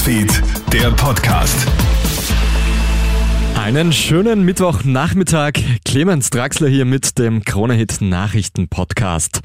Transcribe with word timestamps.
Newsfeed, 0.00 0.42
der 0.72 0.90
Podcast. 0.92 1.66
Einen 3.54 3.92
schönen 3.92 4.46
Mittwochnachmittag. 4.46 5.52
Clemens 5.84 6.30
Draxler 6.30 6.68
hier 6.68 6.86
mit 6.86 7.18
dem 7.18 7.44
Kronehit 7.44 8.00
Nachrichten 8.00 8.68
Podcast. 8.68 9.40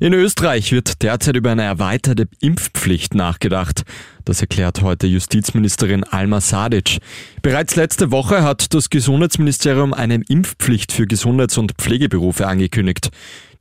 In 0.00 0.14
Österreich 0.14 0.72
wird 0.72 1.02
derzeit 1.02 1.36
über 1.36 1.50
eine 1.50 1.64
erweiterte 1.64 2.26
Impfpflicht 2.40 3.14
nachgedacht. 3.14 3.82
Das 4.24 4.40
erklärt 4.40 4.80
heute 4.80 5.06
Justizministerin 5.06 6.04
Alma 6.04 6.40
Sadic. 6.40 7.00
Bereits 7.42 7.76
letzte 7.76 8.10
Woche 8.10 8.42
hat 8.42 8.72
das 8.72 8.88
Gesundheitsministerium 8.88 9.92
eine 9.92 10.22
Impfpflicht 10.26 10.90
für 10.90 11.06
Gesundheits- 11.06 11.58
und 11.58 11.72
Pflegeberufe 11.72 12.46
angekündigt. 12.46 13.10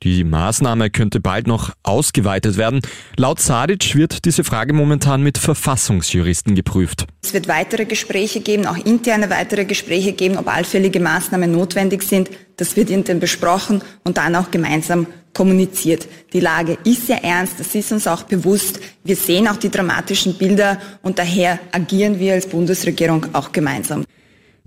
Die 0.03 0.23
Maßnahme 0.23 0.89
könnte 0.89 1.19
bald 1.19 1.47
noch 1.47 1.71
ausgeweitet 1.83 2.57
werden. 2.57 2.81
Laut 3.15 3.39
Sadic 3.39 3.95
wird 3.95 4.25
diese 4.25 4.43
Frage 4.43 4.73
momentan 4.73 5.23
mit 5.23 5.37
Verfassungsjuristen 5.37 6.53
geprüft. 6.55 7.07
Es 7.23 7.33
wird 7.33 7.47
weitere 7.47 7.85
Gespräche 7.85 8.41
geben, 8.41 8.67
auch 8.67 8.77
interne 8.77 9.29
weitere 9.29 9.65
Gespräche 9.65 10.13
geben, 10.13 10.37
ob 10.37 10.47
allfällige 10.47 10.99
Maßnahmen 10.99 11.51
notwendig 11.51 12.03
sind. 12.03 12.29
Das 12.57 12.75
wird 12.75 12.89
intern 12.89 13.19
besprochen 13.19 13.81
und 14.03 14.17
dann 14.17 14.35
auch 14.35 14.51
gemeinsam 14.51 15.07
kommuniziert. 15.33 16.07
Die 16.33 16.39
Lage 16.39 16.77
ist 16.83 17.07
sehr 17.07 17.23
ernst, 17.23 17.59
das 17.59 17.75
ist 17.75 17.91
uns 17.91 18.07
auch 18.07 18.23
bewusst. 18.23 18.79
Wir 19.03 19.15
sehen 19.15 19.47
auch 19.47 19.57
die 19.57 19.69
dramatischen 19.69 20.33
Bilder 20.33 20.79
und 21.03 21.19
daher 21.19 21.59
agieren 21.71 22.19
wir 22.19 22.33
als 22.33 22.47
Bundesregierung 22.47 23.27
auch 23.33 23.51
gemeinsam. 23.51 24.03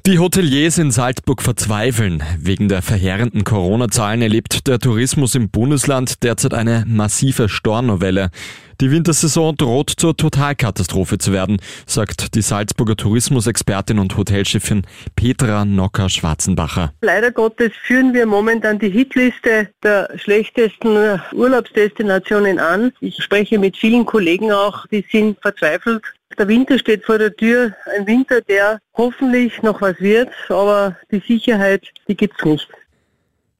Die 0.06 0.18
Hoteliers 0.18 0.78
in 0.78 0.90
Salzburg 0.90 1.42
verzweifeln. 1.42 2.22
Wegen 2.38 2.68
der 2.68 2.80
verheerenden 2.80 3.44
Corona-Zahlen 3.44 4.22
erlebt 4.22 4.66
der 4.66 4.78
Tourismus 4.78 5.34
im 5.34 5.50
Bundesland 5.50 6.22
derzeit 6.22 6.54
eine 6.54 6.84
massive 6.86 7.50
Stornovelle. 7.50 8.30
Die 8.80 8.90
Wintersaison 8.90 9.54
droht 9.58 9.90
zur 9.90 10.16
Totalkatastrophe 10.16 11.18
zu 11.18 11.32
werden, 11.32 11.58
sagt 11.84 12.34
die 12.34 12.40
Salzburger 12.40 12.96
Tourismusexpertin 12.96 13.98
und 13.98 14.16
Hotelchefin 14.16 14.86
Petra 15.16 15.66
Nocker-Schwarzenbacher. 15.66 16.94
Leider 17.02 17.30
Gottes 17.30 17.72
führen 17.82 18.14
wir 18.14 18.24
momentan 18.24 18.78
die 18.78 18.88
Hitliste 18.88 19.68
der 19.82 20.08
schlechtesten 20.16 21.20
Urlaubsdestinationen 21.34 22.58
an. 22.58 22.92
Ich 23.00 23.22
spreche 23.22 23.58
mit 23.58 23.76
vielen 23.76 24.06
Kollegen 24.06 24.50
auch, 24.50 24.86
die 24.86 25.04
sind 25.12 25.38
verzweifelt. 25.42 26.02
Der 26.40 26.48
Winter 26.48 26.78
steht 26.78 27.04
vor 27.04 27.18
der 27.18 27.36
Tür, 27.36 27.74
ein 27.94 28.06
Winter, 28.06 28.40
der 28.40 28.80
hoffentlich 28.96 29.62
noch 29.62 29.82
was 29.82 30.00
wird, 30.00 30.30
aber 30.48 30.96
die 31.12 31.22
Sicherheit, 31.28 31.86
die 32.08 32.16
gibt's 32.16 32.42
nicht. 32.42 32.66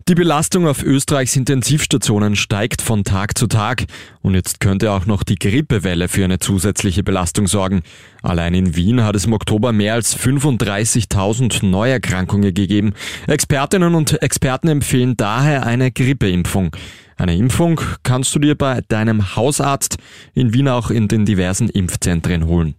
Die 0.09 0.15
Belastung 0.15 0.67
auf 0.67 0.83
Österreichs 0.83 1.37
Intensivstationen 1.37 2.37
steigt 2.37 2.81
von 2.81 3.05
Tag 3.05 3.37
zu 3.37 3.49
Tag 3.49 3.85
und 4.23 4.35
jetzt 4.35 4.61
könnte 4.61 4.93
auch 4.93 5.05
noch 5.05 5.25
die 5.25 5.35
Grippewelle 5.35 6.09
für 6.09 6.25
eine 6.25 6.39
zusätzliche 6.39 7.03
Belastung 7.03 7.49
sorgen. 7.49 7.83
Allein 8.23 8.55
in 8.55 8.75
Wien 8.75 9.05
hat 9.05 9.15
es 9.15 9.27
im 9.27 9.35
Oktober 9.35 9.73
mehr 9.73 9.93
als 9.93 10.19
35.000 10.19 11.67
Neuerkrankungen 11.67 12.55
gegeben. 12.55 12.95
Expertinnen 13.27 13.95
und 13.95 14.23
Experten 14.23 14.69
empfehlen 14.69 15.19
daher 15.19 15.67
eine 15.67 15.93
Grippeimpfung. 15.93 16.75
Eine 17.21 17.37
Impfung 17.37 17.79
kannst 18.03 18.35
du 18.35 18.39
dir 18.39 18.55
bei 18.55 18.81
deinem 18.89 19.37
Hausarzt 19.37 19.99
in 20.33 20.55
Wien 20.55 20.69
auch 20.69 20.89
in 20.89 21.07
den 21.07 21.27
diversen 21.27 21.69
Impfzentren 21.69 22.47
holen. 22.47 22.77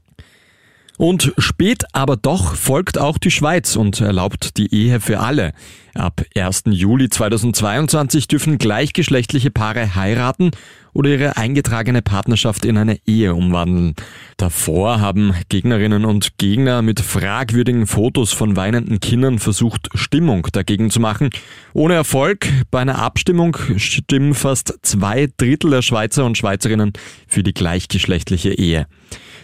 Und 0.98 1.32
spät 1.38 1.84
aber 1.94 2.18
doch 2.18 2.56
folgt 2.56 2.98
auch 2.98 3.20
die 3.20 3.30
Schweiz 3.30 3.76
und 3.76 4.02
erlaubt 4.02 4.58
die 4.58 4.74
Ehe 4.74 5.00
für 5.00 5.20
alle. 5.20 5.54
Ab 5.94 6.24
1. 6.36 6.64
Juli 6.68 7.10
2022 7.10 8.30
dürfen 8.30 8.58
gleichgeschlechtliche 8.58 9.52
Paare 9.52 9.94
heiraten 9.96 10.52
oder 10.94 11.10
ihre 11.10 11.38
eingetragene 11.38 12.02
Partnerschaft 12.02 12.64
in 12.64 12.78
eine 12.78 13.00
Ehe 13.06 13.36
umwandeln. 13.36 13.96
Davor 14.38 15.02
haben 15.02 15.34
Gegnerinnen 15.50 16.06
und 16.06 16.38
Gegner 16.38 16.82
mit 16.82 17.02
fragwürdigen 17.02 17.88
Fotos 17.88 18.32
von 18.32 18.56
weinenden 18.56 19.02
Kindern 19.02 19.40
versucht, 19.40 19.90
Stimmung 19.94 20.48
dagegen 20.54 20.90
zu 20.92 21.02
machen. 21.02 21.30
Ohne 21.74 21.96
Erfolg. 21.96 22.48
Bei 22.72 22.80
einer 22.80 23.00
Abstimmung 23.00 23.58
stimmen 23.78 24.34
fast 24.34 24.80
zwei 24.84 25.28
Drittel 25.36 25.72
der 25.72 25.82
Schweizer 25.82 26.26
und 26.26 26.38
Schweizerinnen 26.38 26.94
für 27.28 27.44
die 27.44 27.54
gleichgeschlechtliche 27.54 28.54
Ehe. 28.54 28.88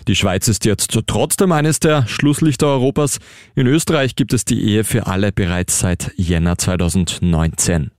Die 0.07 0.16
Schweiz 0.16 0.47
ist 0.47 0.63
jetzt 0.63 0.97
trotzdem 1.07 1.51
eines 1.51 1.81
der 1.81 2.07
Schlusslichter 2.07 2.67
Europas. 2.67 3.19
In 3.55 3.67
Österreich 3.67 4.16
gibt 4.16 4.31
es 4.31 4.45
die 4.45 4.61
Ehe 4.61 4.85
für 4.85 5.07
alle 5.07 5.33
bereits 5.33 5.79
seit 5.79 6.13
Jänner 6.37 6.55
2019. 6.55 7.89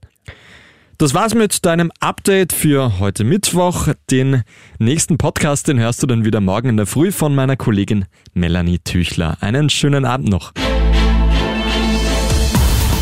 Das 0.97 1.13
war's 1.13 1.35
mit 1.35 1.65
deinem 1.65 1.91
Update 1.99 2.53
für 2.53 2.97
heute 2.99 3.25
Mittwoch. 3.25 3.89
Den 4.09 4.43
nächsten 4.77 5.17
Podcast, 5.17 5.67
den 5.67 5.77
hörst 5.77 6.01
du 6.01 6.07
dann 6.07 6.23
wieder 6.23 6.39
morgen 6.39 6.69
in 6.69 6.77
der 6.77 6.85
Früh 6.85 7.11
von 7.11 7.35
meiner 7.35 7.57
Kollegin 7.57 8.05
Melanie 8.33 8.79
Tüchler. 8.79 9.35
Einen 9.41 9.69
schönen 9.69 10.05
Abend 10.05 10.29
noch. 10.29 10.53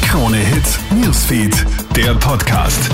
Krone 0.01 0.37
Hits, 0.37 0.79
Newsfeed, 0.89 1.67
der 1.95 2.15
Podcast. 2.15 2.89